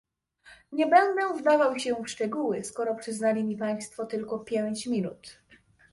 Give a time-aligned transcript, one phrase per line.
[0.71, 5.37] Nie będę wdawał się w szczegóły, skoro przyznali mi państwo jedynie pięć minut